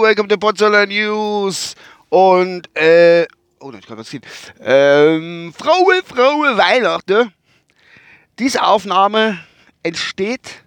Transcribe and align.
Welcome 0.00 0.28
to 0.28 0.36
Potsdamer 0.36 0.86
News. 0.86 1.74
Und, 2.08 2.68
äh, 2.76 3.26
oh, 3.58 3.72
ich 3.72 3.86
kann 3.86 3.96
das 3.96 4.10
sehen. 4.10 4.22
Ähm, 4.60 5.52
Fraue, 5.56 6.02
Fraue, 6.04 6.56
Weihnachten. 6.56 7.32
Diese 8.38 8.62
Aufnahme 8.62 9.38
entsteht 9.82 10.64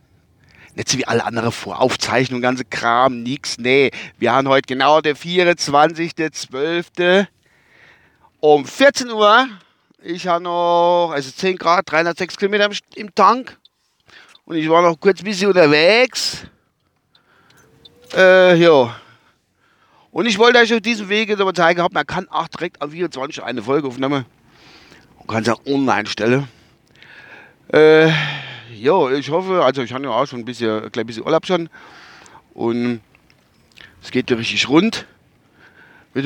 nicht 0.77 0.89
so 0.89 0.98
wie 1.00 1.07
alle 1.07 1.25
anderen 1.25 1.52
Voraufzeichnungen, 1.52 2.41
ganze 2.41 2.64
Kram, 2.64 3.23
nix. 3.23 3.57
Nee, 3.57 3.91
wir 4.20 4.32
haben 4.32 4.48
heute 4.48 4.68
genau 4.68 5.02
der 5.02 5.16
24.12. 5.16 7.25
um 8.39 8.66
14 8.66 9.09
Uhr. 9.09 9.48
Ich 10.04 10.28
habe 10.28 10.44
noch, 10.44 11.12
also 11.14 11.32
10 11.32 11.57
Grad, 11.57 11.91
306 11.91 12.38
Kilometer 12.38 12.70
im 12.96 13.16
Tank. 13.16 13.57
Und 14.48 14.55
ich 14.55 14.70
war 14.70 14.82
noch 14.82 14.98
kurz 14.98 15.20
ein 15.20 15.25
bisschen 15.25 15.50
unterwegs. 15.50 16.48
Äh, 18.16 18.55
ja. 18.55 18.95
Und 20.09 20.26
ich 20.26 20.40
wollte 20.40 20.59
euch 20.59 20.73
auf 20.73 20.80
diesem 20.80 21.09
Wege 21.09 21.38
aber 21.38 21.54
zeigen, 21.54 21.85
man 21.91 22.08
kann 22.08 22.30
auch 22.30 22.48
direkt 22.48 22.81
am 22.81 22.91
24 22.91 23.44
eine 23.44 23.62
Folge 23.62 23.90
aufnehmen. 23.90 24.26
Und 25.18 25.27
kann 25.27 25.44
es 25.44 25.49
auch 25.49 25.59
online 25.66 26.07
stellen. 26.07 26.48
Äh, 27.73 28.07
ja, 28.73 29.12
ich 29.12 29.30
hoffe, 29.30 29.66
also 29.66 29.81
ich 29.81 29.91
habe 29.91 30.05
ja 30.05 30.12
auch 30.12 30.26
schon 30.26 30.40
ein 30.40 30.45
bisschen, 30.45 30.85
ein 30.85 31.05
bisschen 31.05 31.26
Urlaub 31.26 31.45
schon. 31.45 31.70
Und 32.54 33.02
es 34.02 34.12
geht 34.12 34.29
ja 34.32 34.38
richtig 34.38 34.70
rund. 34.70 35.05
Mit 36.13 36.26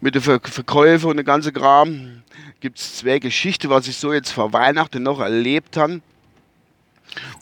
mit 0.00 0.14
der 0.14 0.22
Ver 0.22 0.38
Verkäufe 0.40 1.08
und 1.08 1.16
der 1.16 1.24
ganze 1.24 1.50
Kram. 1.50 2.22
Gibt 2.60 2.78
es 2.78 2.98
zwei 2.98 3.18
Geschichten, 3.18 3.70
was 3.70 3.88
ich 3.88 3.96
so 3.96 4.12
jetzt 4.12 4.30
vor 4.30 4.52
Weihnachten 4.52 5.02
noch 5.02 5.18
erlebt 5.18 5.76
habe. 5.76 6.00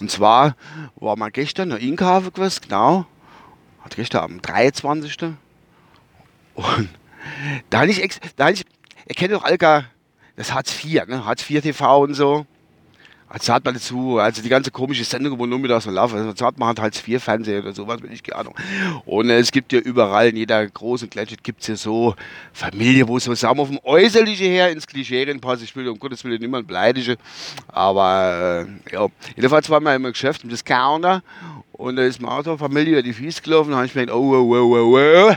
Und 0.00 0.10
zwar 0.10 0.56
war 0.96 1.16
mal 1.16 1.30
gestern 1.30 1.68
noch 1.68 1.78
Inkhafen 1.78 2.32
gewesen, 2.32 2.60
genau. 2.62 3.06
Hat 3.82 3.96
gestern 3.96 4.24
am 4.24 4.43
23. 4.43 5.34
Und 6.54 6.88
da 7.70 7.80
habe 7.80 7.90
ich, 7.90 8.20
da 8.37 8.51
ich, 8.51 8.65
ihr 9.09 9.15
kennt 9.15 9.32
doch 9.32 9.45
Alka, 9.45 9.85
das 10.37 10.52
Hartz 10.52 10.85
IV, 10.85 11.07
ne? 11.07 11.24
Hartz 11.24 11.48
IV 11.48 11.62
TV 11.62 12.02
und 12.02 12.15
so. 12.15 12.46
Also 13.28 13.52
hat 13.52 13.64
man 13.64 13.74
dazu, 13.74 14.18
also 14.18 14.42
die 14.42 14.48
ganze 14.48 14.70
komische 14.70 15.04
Sendung, 15.04 15.38
wo 15.38 15.46
nur 15.46 15.58
mit 15.58 15.70
so 15.82 15.90
laufen, 15.90 16.18
also 16.18 16.46
hat 16.46 16.58
man 16.58 16.68
halt 16.68 16.80
Hartz 16.80 17.06
IV 17.06 17.22
Fernseher 17.22 17.62
oder 17.62 17.72
sowas, 17.72 18.00
bin 18.00 18.12
ich 18.12 18.22
keine 18.22 18.40
Ahnung. 18.40 18.54
Und 19.06 19.30
äh, 19.30 19.38
es 19.38 19.50
gibt 19.50 19.72
ja 19.72 19.80
überall, 19.80 20.28
in 20.28 20.36
jeder 20.36 20.66
großen 20.66 21.10
Gletscher 21.10 21.36
gibt 21.42 21.62
es 21.62 21.66
ja 21.68 21.76
so 21.76 22.14
Familie, 22.52 23.08
wo 23.08 23.18
so 23.18 23.34
sagen 23.34 23.58
wir 23.58 23.66
vom 23.66 23.80
Äußerlichen 23.82 24.46
her 24.46 24.70
ins 24.70 24.86
Klischee 24.86 25.24
reinpasst. 25.24 25.62
Ich 25.62 25.74
will 25.74 25.88
um 25.88 25.98
Gottes 25.98 26.22
Willen 26.24 26.40
niemand 26.40 26.66
beleidigen. 26.66 27.16
Aber 27.68 28.66
äh, 28.90 28.95
ja, 28.95 29.08
jedenfalls 29.34 29.68
waren 29.70 29.82
wir 29.82 29.95
im 29.95 30.04
Geschäft, 30.04 30.45
im 30.45 30.50
Discounter 30.50 31.22
und 31.72 31.96
da 31.96 32.02
ist 32.02 32.22
mir 32.22 32.30
auch 32.30 32.45
so 32.45 32.56
Familie 32.56 33.02
die 33.02 33.12
Fies 33.12 33.42
gelaufen, 33.42 33.70
da 33.70 33.78
habe 33.78 33.86
ich 33.86 33.95
mir 33.95 34.02
gedacht, 34.02 34.16
oh, 34.16 34.32
oh, 34.32 34.54
oh, 34.54 34.76
oh, 34.76 35.30
oh. 35.30 35.34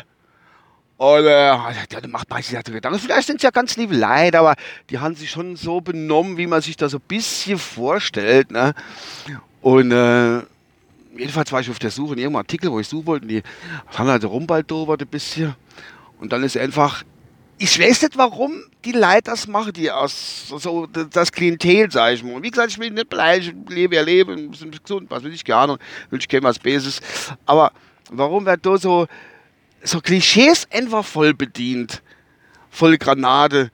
Und 0.98 1.26
äh, 1.26 1.48
ja, 1.48 1.74
macht 2.08 2.30
man 2.30 2.42
sich 2.42 2.52
ja 2.52 2.62
Gedanken. 2.62 3.00
Vielleicht 3.00 3.28
sind 3.28 3.38
es 3.38 3.44
ja 3.44 3.52
ganz 3.52 3.78
liebe 3.78 3.96
Leute, 3.96 4.40
aber 4.40 4.56
die 4.90 4.98
haben 4.98 5.16
sich 5.16 5.30
schon 5.30 5.56
so 5.56 5.80
benommen, 5.80 6.38
wie 6.38 6.48
man 6.48 6.62
sich 6.62 6.76
das 6.76 6.92
so 6.92 6.98
ein 6.98 7.04
bisschen 7.08 7.60
vorstellt. 7.60 8.50
Ne? 8.50 8.74
Und 9.62 9.92
äh, 9.92 10.42
jedenfalls 11.16 11.52
war 11.52 11.62
ich 11.62 11.70
auf 11.70 11.78
der 11.78 11.92
Suche 11.92 12.14
in 12.14 12.20
irgendeinem 12.20 12.38
Artikel, 12.38 12.72
wo 12.72 12.80
ich 12.80 12.88
suchen 12.88 13.06
wollte. 13.06 13.24
Und 13.24 13.30
die 13.30 13.44
haben 13.96 14.10
halt 14.10 14.26
rumbaldobert 14.26 15.02
ein 15.02 15.08
bisschen. 15.08 15.56
Und 16.20 16.34
dann 16.34 16.44
ist 16.44 16.58
einfach, 16.58 17.04
ich 17.60 17.80
weiß 17.80 18.02
nicht, 18.02 18.18
warum 18.18 18.64
die 18.84 18.92
Leute 18.92 19.24
das 19.26 19.48
machen, 19.48 19.74
die 19.74 19.92
aus 19.92 20.48
so 20.48 20.88
das 20.88 21.32
Klientel, 21.32 21.92
sag 21.92 22.16
ich 22.16 22.24
mal. 22.24 22.34
Und 22.34 22.44
wie 22.44 22.50
gesagt, 22.50 22.72
ich 22.72 22.80
will 22.80 22.90
nicht 22.90 23.14
ich 23.38 23.54
lebe 23.70 23.96
ja 23.96 24.02
leben, 24.02 24.50
bin 24.52 24.72
gesund, 24.72 25.12
was 25.12 25.22
will 25.22 25.34
ich 25.34 25.46
gerne, 25.46 25.78
will 26.10 26.20
ich 26.20 26.28
kennen 26.28 26.44
was 26.44 26.58
Besseres. 26.58 27.02
Aber 27.46 27.72
warum 28.10 28.48
wird 28.48 28.66
da 28.66 28.78
so 28.80 29.06
so 29.84 30.02
Klischees 30.02 30.68
einfach 30.72 31.06
voll 31.06 31.34
bedient. 31.34 32.02
Voll 32.70 32.98
Granate. 32.98 33.72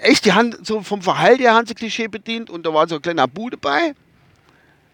Echt, 0.00 0.24
die 0.24 0.32
haben 0.32 0.54
so 0.62 0.82
vom 0.82 1.02
Verhalten 1.02 1.42
her 1.42 1.54
haben 1.54 1.66
sie 1.66 1.74
Klischee 1.74 2.08
bedient 2.08 2.50
und 2.50 2.66
da 2.66 2.74
war 2.74 2.88
so 2.88 2.96
ein 2.96 3.02
kleiner 3.02 3.28
Bu 3.28 3.50
dabei. 3.50 3.94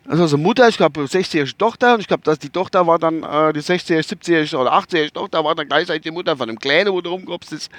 Also 0.06 0.26
so 0.26 0.38
Mutter, 0.38 0.66
ich 0.69 0.78
glaube 0.78 1.03
60-jährige 1.03 1.56
Tochter 1.59 1.94
und 1.94 2.00
ich 2.00 2.09
glaube, 2.09 2.22
dass 2.22 2.38
die 2.38 2.49
Tochter 2.49 2.87
war 2.87 2.99
dann, 2.99 3.22
äh, 3.22 3.53
die 3.53 3.60
60-jährige, 3.60 4.09
70-jährige 4.09 4.56
oder 4.56 4.72
80-jährige 4.72 5.12
Tochter 5.12 5.44
war 5.44 5.54
dann 5.54 5.69
gleichzeitig 5.69 6.03
die 6.03 6.10
Mutter 6.10 6.37
von 6.37 6.49
einem 6.49 6.59
Kleinen, 6.59 6.93
wo 6.93 7.00
da 7.03 7.10
rumgehopst 7.10 7.53
ist. 7.53 7.70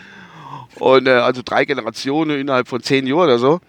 Und 0.75 1.07
äh, 1.07 1.11
also 1.11 1.41
drei 1.43 1.65
Generationen 1.65 2.39
innerhalb 2.39 2.67
von 2.67 2.83
zehn 2.83 3.07
Jahren 3.07 3.23
oder 3.23 3.39
so. 3.39 3.59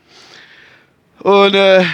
Und 1.20 1.54
äh, 1.54 1.84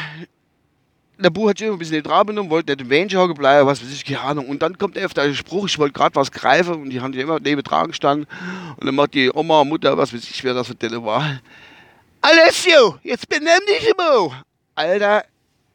der 1.19 1.31
Buch 1.31 1.49
hat 1.49 1.59
sich 1.59 1.69
ein 1.69 1.79
bisschen 1.79 2.03
dran 2.03 2.27
genommen, 2.27 2.51
wollte 2.51 2.73
nicht 2.73 2.83
im 2.83 2.91
Wenschau 2.91 3.33
bleiben, 3.33 3.67
was 3.67 3.83
weiß 3.83 3.91
ich, 3.91 4.05
keine 4.05 4.21
Ahnung. 4.21 4.49
Und 4.49 4.63
dann 4.63 4.77
kommt 4.77 4.97
er 4.97 5.09
der 5.09 5.33
Spruch, 5.35 5.67
ich 5.67 5.79
wollte 5.79 5.95
gerade 5.95 6.15
was 6.15 6.31
greifen 6.31 6.75
und 6.75 6.91
die 6.91 7.01
haben 7.01 7.13
die 7.13 7.21
immer 7.21 7.41
neben 7.41 7.63
dran 7.63 7.89
gestanden. 7.89 8.27
Und 8.77 8.87
dann 8.87 8.95
macht 8.95 9.15
die 9.15 9.31
Oma, 9.33 9.65
Mutter, 9.65 9.97
was 9.97 10.13
weiß 10.13 10.29
ich, 10.29 10.45
wer 10.45 10.55
das 10.55 10.67
für 10.67 10.75
Delle 10.75 11.03
war. 11.03 11.41
Alessio, 12.21 12.99
jetzt 13.03 13.29
benimm 13.29 13.61
dich 13.69 13.91
immer. 13.91 14.43
Alter, 14.75 15.25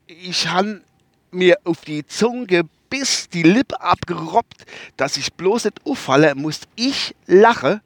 ich 0.07 0.47
han 0.47 0.83
mir 1.31 1.57
auf 1.63 1.81
die 1.81 2.05
Zunge 2.05 2.45
gebiss, 2.45 3.29
die 3.29 3.43
Lippe 3.43 3.79
abgerobbt, 3.81 4.65
dass 4.97 5.17
ich 5.17 5.33
bloß 5.33 5.65
nicht 5.65 5.85
auffalle, 5.85 6.35
musste 6.35 6.67
ich 6.75 7.15
lachen 7.25 7.81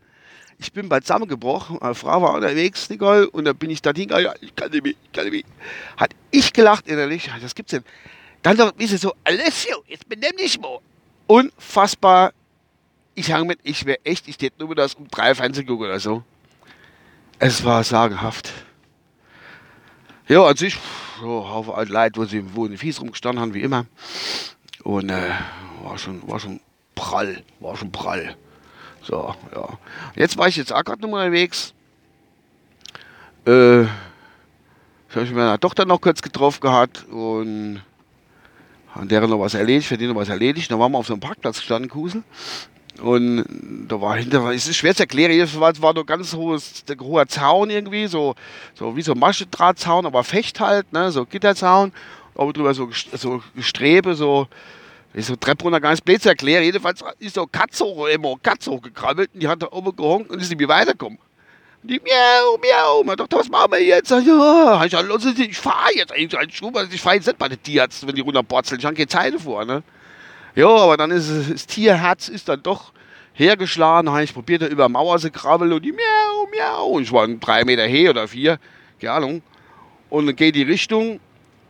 ich 0.60 0.72
bin 0.72 0.90
bald 0.90 1.06
zusammengebrochen, 1.06 1.78
meine 1.82 1.96
Frau 1.96 2.22
war 2.22 2.34
unterwegs, 2.34 2.90
Nicole, 2.90 3.30
und 3.30 3.46
dann 3.46 3.58
bin 3.58 3.70
ich 3.70 3.82
da 3.82 3.92
hingegangen, 3.94 4.32
ich 4.42 4.56
kann 4.56 4.72
nicht 4.72 4.84
mehr, 4.84 4.94
ich 5.04 5.12
kann 5.12 5.26
nicht 5.26 5.46
mehr. 5.46 5.56
Hat 5.98 6.12
ich 6.32 6.54
gelacht 6.54 6.88
innerlich, 6.88 7.30
das 7.42 7.56
gibt's 7.56 7.72
denn. 7.72 7.84
Dann 8.42 8.58
ist 8.78 8.94
es 8.94 9.02
so, 9.02 9.14
Alessio, 9.24 9.84
jetzt 9.88 10.08
benimm 10.08 10.38
dich 10.38 10.60
mal. 10.60 10.80
Unfassbar. 11.28 12.32
Ich 13.16 13.32
hang 13.32 13.48
mit, 13.48 13.60
ich 13.64 13.86
wäre 13.86 14.00
echt, 14.04 14.28
ich 14.28 14.38
hätte 14.40 14.64
nur 14.64 14.76
das 14.76 14.94
um 14.94 15.08
drei 15.08 15.34
Fernsehen 15.34 15.66
gucken 15.66 15.88
oder 15.88 16.00
so. 16.00 16.24
Es 17.40 17.64
war 17.66 17.84
sagenhaft. 17.84 18.52
Ja, 20.28 20.46
an 20.46 20.56
sich, 20.56 20.78
so, 21.20 21.48
Haufen 21.50 21.74
alte 21.74 21.92
Leute, 21.92 22.20
wo 22.20 22.26
sie, 22.26 22.56
wo 22.56 22.66
in 22.66 22.78
Fies 22.78 23.00
rumgestanden 23.00 23.42
haben, 23.42 23.54
wie 23.54 23.62
immer. 23.62 23.86
Und 24.84 25.10
äh, 25.10 25.32
war 25.84 25.98
schon, 25.98 26.28
war 26.28 26.40
schon 26.40 26.60
prall, 26.94 27.44
war 27.60 27.76
schon 27.76 27.92
prall. 27.92 28.36
So, 29.08 29.36
ja. 29.54 29.70
Jetzt 30.16 30.38
war 30.38 30.48
ich 30.48 30.56
jetzt 30.56 30.74
auch 30.74 30.84
gerade 30.84 31.02
noch 31.02 31.10
unterwegs. 31.10 31.74
Äh, 33.46 33.84
ich 33.84 33.88
habe 35.16 35.26
mit 35.26 35.36
meiner 35.36 35.60
Tochter 35.60 35.86
noch 35.86 36.02
kurz 36.02 36.22
getroffen 36.22 36.60
gehabt 36.62 37.06
und 37.10 37.82
an 38.96 39.08
deren 39.08 39.30
noch 39.30 39.40
was 39.40 39.54
erledigt, 39.54 39.88
für 39.88 39.98
die 39.98 40.08
noch 40.08 40.16
was 40.16 40.30
erledigt. 40.30 40.72
Da 40.72 40.80
waren 40.80 40.92
wir 40.92 40.98
auf 40.98 41.08
so 41.08 41.14
einem 41.14 41.20
Parkplatz 41.20 41.58
gestanden, 41.58 41.90
Kusel. 41.90 42.24
Und 43.02 43.46
da 43.88 44.00
war 44.00 44.16
hinter, 44.18 44.50
es 44.52 44.68
ist 44.68 44.78
schwer 44.78 44.96
zu 44.96 45.04
erklären, 45.04 45.32
es 45.40 45.60
war, 45.60 45.94
nur 45.94 46.06
ganz 46.06 46.34
hohes, 46.34 46.84
hoher 47.00 47.28
Zaun 47.28 47.70
irgendwie, 47.70 48.08
so, 48.08 48.36
so 48.74 48.96
wie 48.96 49.02
so 49.02 49.14
Maschendrahtzaun, 49.14 50.06
aber 50.06 50.24
Fecht 50.24 50.62
halt, 50.62 50.92
ne, 50.94 51.12
so 51.12 51.26
Gitterzaun, 51.26 51.92
aber 52.36 52.54
drüber 52.54 52.74
so, 52.74 52.90
so 53.14 53.44
Gestrebe, 53.54 54.16
so, 54.16 54.48
ich 55.16 55.26
so 55.26 55.36
Treppe 55.36 55.64
runter, 55.64 55.80
ganz 55.80 56.02
blöd 56.02 56.22
zu 56.22 56.30
erklären. 56.30 56.64
Jedenfalls 56.64 57.02
ist 57.20 57.36
so 57.36 57.48
Katze 57.48 57.86
hoch, 57.86 58.08
immer 58.08 58.36
Katze 58.44 58.72
hochgekrabbelt 58.72 59.32
und 59.34 59.40
die 59.42 59.48
hat 59.48 59.62
da 59.62 59.68
oben 59.72 59.96
gehonkt 59.96 60.30
und 60.30 60.42
ist 60.42 60.50
nicht 60.50 60.60
mehr 60.60 60.68
weitergekommen. 60.68 61.18
Und 61.82 61.92
die 61.92 62.00
miau, 62.00 62.58
miau. 62.58 63.04
Man 63.04 63.16
dachte, 63.16 63.38
was 63.38 63.48
machen 63.48 63.72
wir 63.72 63.84
jetzt? 63.84 64.10
Sag, 64.10 64.26
ja, 64.26 64.84
ich, 64.84 64.92
los, 64.92 65.26
ich 65.26 65.58
fahre 65.58 65.96
jetzt 65.96 66.12
eigentlich. 66.12 66.62
Ich 66.92 67.02
fahre 67.02 67.16
jetzt 67.16 67.28
nicht 67.28 67.38
bei 67.38 67.48
den 67.48 67.62
Tierärzten, 67.62 68.10
wenn 68.10 68.16
die 68.16 68.22
runterporzeln. 68.22 68.80
Ich 68.80 68.86
habe 68.86 68.96
keine 68.96 69.08
Zeit 69.08 69.36
vor, 69.36 69.64
ne? 69.64 69.84
Ja, 70.56 70.68
aber 70.68 70.98
dann 70.98 71.12
ist 71.12 71.30
das 71.52 71.66
Tierherz 71.66 72.28
ist 72.28 72.50
dann 72.50 72.64
doch 72.64 72.92
hergeschlagen. 73.34 74.18
Ich 74.22 74.34
probierte 74.34 74.66
über 74.66 74.90
Mauer 74.90 75.20
zu 75.20 75.32
krabbeln 75.32 75.72
und 75.72 75.84
die 75.84 75.94
miau, 75.94 76.48
miau. 76.52 76.88
Und 76.88 77.04
ich 77.04 77.12
war 77.12 77.28
drei 77.28 77.64
Meter 77.64 77.86
her 77.86 78.10
oder 78.10 78.28
vier, 78.28 78.60
keine 79.00 79.14
Ahnung. 79.14 79.42
Und 80.10 80.26
dann 80.28 80.36
geht 80.36 80.56
die 80.56 80.64
Richtung. 80.64 81.20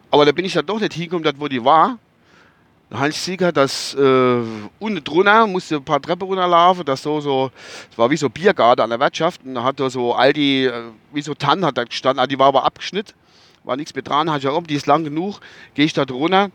Aber 0.09 0.25
da 0.25 0.31
bin 0.31 0.45
ich 0.45 0.53
dann 0.53 0.65
doch 0.65 0.79
nicht 0.79 0.93
hingekommen, 0.93 1.31
wo 1.37 1.47
die 1.47 1.63
war. 1.63 1.99
Hans 2.91 3.25
Sieger, 3.25 3.51
das 3.51 3.95
äh, 3.95 4.41
unten 4.79 5.03
drunter 5.03 5.47
musste 5.47 5.77
ein 5.77 5.83
paar 5.83 6.01
Treppen 6.01 6.27
runterlaufen, 6.27 6.85
das 6.85 7.01
so, 7.01 7.19
so, 7.19 7.51
das 7.89 7.97
war 7.97 8.09
wie 8.11 8.17
so 8.17 8.29
Biergarten 8.29 8.83
an 8.83 8.89
der 8.91 8.99
Wirtschaft. 8.99 9.41
Und 9.43 9.55
da 9.55 9.63
hat 9.63 9.79
er 9.79 9.89
so 9.89 10.13
all 10.13 10.33
die, 10.33 10.65
äh, 10.65 10.83
wie 11.11 11.21
so 11.21 11.33
Tannen 11.33 11.65
hat 11.65 11.77
da 11.77 11.83
gestanden, 11.83 12.23
ah, 12.23 12.27
die 12.27 12.37
war 12.37 12.47
aber 12.47 12.63
abgeschnitten, 12.63 13.13
war 13.63 13.75
nichts 13.75 13.95
mehr 13.95 14.03
dran, 14.03 14.31
hat 14.31 14.43
ich 14.43 14.47
auch, 14.47 14.61
die 14.63 14.75
ist 14.75 14.85
lang 14.85 15.03
genug, 15.03 15.39
gehe 15.73 15.85
ich 15.85 15.93
da 15.93 16.05
drunter 16.05 16.51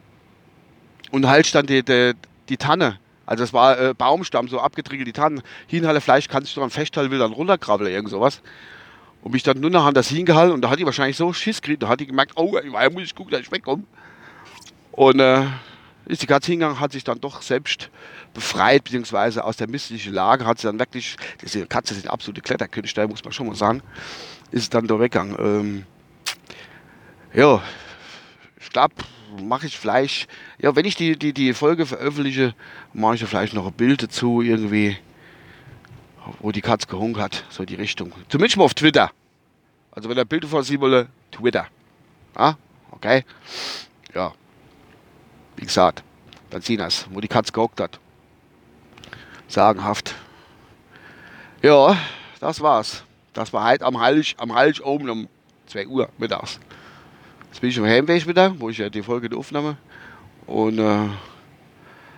und 1.10 1.26
halt 1.26 1.46
stand 1.46 1.68
die, 1.68 1.82
die, 1.82 2.12
die 2.48 2.56
Tanne, 2.56 3.00
also 3.26 3.42
das 3.42 3.52
war 3.52 3.78
äh, 3.78 3.94
Baumstamm, 3.94 4.48
so 4.48 4.60
abgetriegelt 4.60 5.08
die 5.08 5.12
Tannen, 5.12 5.42
hinhalle 5.66 6.00
Fleisch 6.00 6.28
kannst 6.28 6.56
du 6.56 6.60
dran 6.60 6.70
festhalten, 6.70 7.10
will 7.10 7.18
dann 7.18 7.32
runterkrabbeln, 7.32 7.92
irgend 7.92 8.10
sowas. 8.10 8.40
Und 9.22 9.32
mich 9.32 9.42
dann 9.42 9.60
nur 9.60 9.74
an 9.80 9.92
das 9.92 10.08
hingehalten 10.08 10.54
und 10.54 10.62
da 10.62 10.70
hat 10.70 10.78
die 10.78 10.86
wahrscheinlich 10.86 11.16
so 11.16 11.32
Schiss 11.32 11.60
gekriegt, 11.60 11.82
da 11.82 11.88
hat 11.88 12.00
die 12.00 12.06
gemerkt, 12.06 12.32
oh, 12.36 12.56
ich 12.58 12.72
muss 12.92 13.02
ich 13.02 13.14
gucken, 13.14 13.32
dass 13.32 13.42
ich 13.42 13.52
wegkomme. 13.52 13.84
Und 14.92 15.20
äh, 15.20 15.44
ist 16.10 16.22
die 16.22 16.26
Katze 16.26 16.52
hingegangen, 16.52 16.80
hat 16.80 16.92
sich 16.92 17.04
dann 17.04 17.20
doch 17.20 17.42
selbst 17.42 17.90
befreit, 18.34 18.84
beziehungsweise 18.84 19.44
aus 19.44 19.56
der 19.56 19.68
misslichen 19.68 20.12
Lage, 20.12 20.46
hat 20.46 20.58
sie 20.58 20.66
dann 20.66 20.78
wirklich, 20.78 21.16
diese 21.42 21.66
Katze 21.66 21.94
ist 21.94 22.04
eine 22.04 22.12
absolute 22.12 22.40
Kletterkünstler, 22.40 23.08
muss 23.08 23.24
man 23.24 23.32
schon 23.32 23.46
mal 23.46 23.54
sagen, 23.54 23.82
ist 24.50 24.74
dann 24.74 24.86
da 24.86 24.98
weggegangen. 24.98 25.36
Ähm, 25.38 25.84
ja, 27.32 27.62
ich 28.60 28.70
glaube, 28.70 28.94
mache 29.42 29.66
ich 29.66 29.78
vielleicht, 29.78 30.28
ja, 30.58 30.74
wenn 30.74 30.84
ich 30.84 30.96
die, 30.96 31.16
die, 31.16 31.32
die 31.32 31.54
Folge 31.54 31.86
veröffentliche, 31.86 32.54
mache 32.92 33.14
ich 33.14 33.20
da 33.20 33.26
vielleicht 33.26 33.54
noch 33.54 33.66
ein 33.66 33.72
Bild 33.72 34.02
dazu, 34.02 34.42
irgendwie, 34.42 34.96
wo 36.40 36.52
die 36.52 36.60
Katze 36.60 36.86
gehungen 36.86 37.18
hat, 37.18 37.44
so 37.48 37.64
die 37.64 37.76
Richtung. 37.76 38.12
Zumindest 38.28 38.56
mal 38.56 38.64
auf 38.64 38.74
Twitter. 38.74 39.10
Also 39.92 40.08
wenn 40.08 40.16
ihr 40.16 40.24
Bilder 40.24 40.48
von 40.48 40.62
sie 40.62 40.80
wolle, 40.80 41.08
Twitter. 41.30 41.66
Ah, 42.34 42.54
okay. 42.92 43.24
Ja. 44.14 44.32
Wie 45.60 45.66
gesagt, 45.66 46.02
dann 46.48 46.62
sehen 46.62 46.78
das, 46.78 47.06
wo 47.10 47.20
die 47.20 47.28
Katze 47.28 47.52
gehockt 47.52 47.80
hat. 47.80 48.00
Sagenhaft. 49.46 50.14
Ja, 51.60 51.98
das 52.40 52.62
war's. 52.62 53.04
Das 53.34 53.52
war 53.52 53.64
halt 53.64 53.82
am 53.82 54.00
Heilig, 54.00 54.34
am 54.38 54.54
Heilig 54.54 54.82
oben 54.82 55.10
um 55.10 55.28
2 55.66 55.86
Uhr 55.86 56.08
mittags. 56.16 56.58
Jetzt 57.48 57.60
bin 57.60 57.68
ich 57.68 57.76
im 57.76 57.84
Heimweg 57.84 58.26
wieder, 58.26 58.58
wo 58.58 58.70
ich 58.70 58.78
ja 58.78 58.88
die 58.88 59.02
Folge 59.02 59.36
aufnahme. 59.36 59.76
Und 60.46 60.78
äh, 60.78 61.08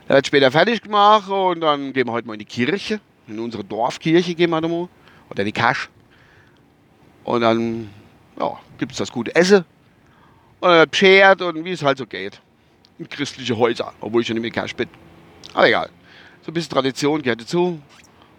er 0.06 0.16
hat 0.16 0.26
später 0.26 0.52
fertig 0.52 0.80
gemacht 0.80 1.28
und 1.28 1.62
dann 1.62 1.92
gehen 1.92 2.06
wir 2.06 2.12
heute 2.12 2.28
mal 2.28 2.34
in 2.34 2.38
die 2.38 2.44
Kirche. 2.44 3.00
In 3.26 3.40
unsere 3.40 3.64
Dorfkirche 3.64 4.36
gehen 4.36 4.50
wir 4.50 4.60
da 4.60 4.68
mal. 4.68 4.88
Oder 5.30 5.42
die 5.42 5.52
Kasch. 5.52 5.90
Und 7.24 7.40
dann 7.40 7.90
ja, 8.38 8.56
gibt 8.78 8.92
es 8.92 8.98
das 8.98 9.10
gute 9.10 9.34
Essen. 9.34 9.64
Und 10.60 10.68
dann 10.68 10.88
beschert 10.88 11.42
und 11.42 11.64
wie 11.64 11.72
es 11.72 11.82
halt 11.82 11.98
so 11.98 12.06
geht. 12.06 12.40
In 13.02 13.08
christliche 13.08 13.56
Häuser, 13.56 13.92
obwohl 14.00 14.22
ich 14.22 14.28
ja 14.28 14.34
nicht 14.34 14.42
mehr 14.42 14.52
Kasch 14.52 14.76
bin. 14.76 14.88
Aber 15.54 15.66
egal. 15.66 15.88
So 16.42 16.52
ein 16.52 16.54
bisschen 16.54 16.70
Tradition 16.70 17.20
gehört 17.20 17.40
dazu. 17.40 17.80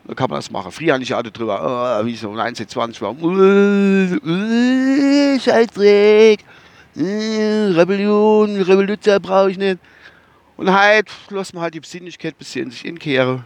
Da 0.06 0.14
kann 0.14 0.30
man 0.30 0.38
das 0.38 0.50
machen. 0.50 0.72
Früher 0.72 0.94
hatte 0.94 1.04
ich 1.04 1.14
alle 1.14 1.32
drüber, 1.32 2.00
oh, 2.02 2.06
wie 2.06 2.16
so 2.16 2.30
1920 2.30 3.02
war. 3.02 3.12
Uh, 3.12 4.16
uh, 4.26 5.40
Scheißdreck. 5.40 6.40
Uh, 6.96 7.74
Rebellion, 7.78 8.62
Revolution 8.62 9.22
brauche 9.22 9.52
ich 9.52 9.58
nicht. 9.58 9.80
Und 10.56 10.72
halt 10.72 11.10
lässt 11.30 11.54
man 11.54 11.64
halt 11.64 11.74
die 11.74 11.82
Besinnlichkeit 11.82 12.36
ein 12.36 12.38
bisschen 12.38 12.72
sich 12.72 12.86
inkehren. 12.86 13.44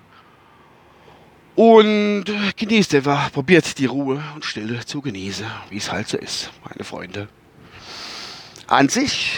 Und 1.56 2.26
genießt 2.56 2.94
einfach, 2.94 3.32
probiert 3.32 3.80
die 3.80 3.88
Ruhe 3.88 4.24
und 4.36 4.46
Stille 4.46 4.86
zu 4.86 5.02
genießen, 5.02 5.48
wie 5.72 5.78
es 5.78 5.92
halt 5.92 6.08
so 6.08 6.18
ist, 6.18 6.52
meine 6.64 6.84
Freunde. 6.84 7.28
An 8.68 8.90
sich, 8.90 9.32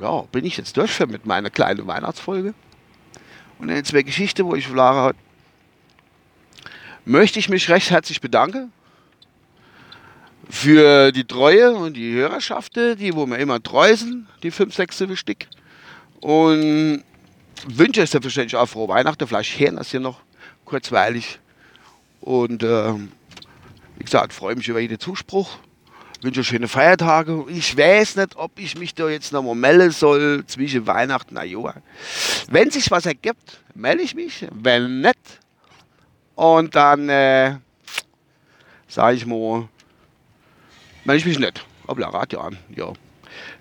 ja, 0.00 0.22
bin 0.32 0.44
ich 0.44 0.56
jetzt 0.56 0.76
durch 0.76 0.98
mit 1.00 1.26
meiner 1.26 1.50
kleinen 1.50 1.86
Weihnachtsfolge. 1.86 2.54
Und 3.58 3.68
in 3.68 3.84
zwei 3.84 4.02
Geschichten, 4.02 4.44
wo 4.44 4.54
ich 4.54 4.68
Lara 4.68 5.04
hat, 5.04 5.16
möchte 7.04 7.38
ich 7.38 7.48
mich 7.48 7.68
recht 7.70 7.90
herzlich 7.90 8.20
bedanken 8.20 8.72
für 10.48 11.12
die 11.12 11.24
Treue 11.24 11.72
und 11.72 11.94
die 11.94 12.12
Hörerschaft, 12.12 12.76
die 12.76 13.14
wo 13.14 13.26
mir 13.26 13.38
immer 13.38 13.62
treu 13.62 13.96
sind, 13.96 14.26
die 14.42 14.50
fünf, 14.50 14.74
sechs 14.74 15.02
Stück. 15.14 15.46
Und 16.20 17.02
wünsche 17.66 18.02
es 18.02 18.10
selbstverständlich 18.10 18.56
auch 18.56 18.66
frohe 18.66 18.88
Weihnachten. 18.88 19.26
Vielleicht 19.26 19.58
hören 19.58 19.76
das 19.76 19.90
hier 19.90 20.00
noch 20.00 20.20
kurzweilig. 20.64 21.40
Und 22.20 22.62
äh, 22.62 22.94
wie 23.96 24.04
gesagt, 24.04 24.32
freue 24.32 24.56
mich 24.56 24.68
über 24.68 24.80
jeden 24.80 24.98
Zuspruch. 24.98 25.58
Wünsche 26.22 26.44
schöne 26.44 26.68
Feiertage. 26.68 27.44
Ich 27.48 27.76
weiß 27.76 28.16
nicht, 28.16 28.36
ob 28.36 28.58
ich 28.58 28.78
mich 28.78 28.94
da 28.94 29.08
jetzt 29.08 29.32
noch 29.32 29.42
mal 29.42 29.54
melden 29.54 29.90
soll 29.90 30.44
zwischen 30.46 30.86
Weihnachten 30.86 31.36
und 31.36 31.42
Neujahr. 31.42 31.82
Wenn 32.48 32.70
sich 32.70 32.90
was 32.90 33.06
ergibt, 33.06 33.60
melde 33.74 34.02
ich 34.02 34.14
mich. 34.14 34.46
Wenn 34.50 35.02
nicht, 35.02 35.40
und 36.36 36.74
dann 36.74 37.08
äh, 37.08 37.56
sage 38.86 39.16
ich 39.16 39.26
mal, 39.26 39.68
melde 41.04 41.18
ich 41.18 41.26
mich 41.26 41.38
nicht. 41.38 41.66
Aber 41.86 42.06
Radio 42.06 42.40
an. 42.40 42.58
Ja. 42.74 42.92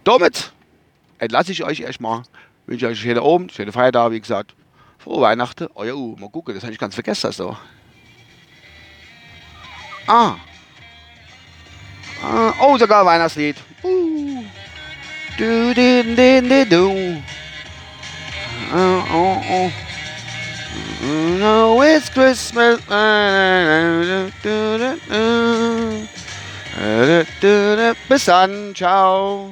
Damit 0.04 0.51
entlasse 1.19 1.51
ich 1.51 1.63
euch 1.63 1.80
erstmal. 1.80 2.24
Wünsche 2.68 2.88
euch 2.88 3.00
schöne 3.00 3.22
Abend, 3.22 3.51
schöne 3.51 3.72
Feiertage, 3.72 4.16
wie 4.16 4.19
gesagt. 4.19 4.56
Frohe 5.00 5.22
Weihnachten, 5.22 5.68
euer 5.75 5.96
U. 5.96 6.16
Mal 6.18 6.30
gucken, 6.30 6.54
das 6.54 6.63
habe 6.63 6.74
ich 6.74 6.80
ganz 6.80 6.96
vergessen. 6.96 7.31
So. 7.31 7.56
Ah. 10.08 10.36
Oh, 12.60 12.77
sogar 12.77 13.06
Weihnachtslied. 13.06 13.56
Uh. 13.83 14.44
Du, 15.38 15.74
du, 15.74 16.04
du, 16.16 16.42
du, 16.42 16.66
du. 16.66 17.22
Oh, 18.74 19.04
oh, 19.13 19.42
oh. 19.50 19.72
No, 21.39 21.81
it's 21.81 22.10
Christmas. 22.10 22.80
Bis 28.10 28.25
dann. 28.25 28.74
Ciao. 28.74 29.51